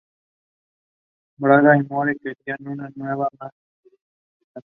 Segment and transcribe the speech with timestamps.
[1.37, 3.53] Braga y Moore querían una nave más robusta
[3.83, 4.63] y militar.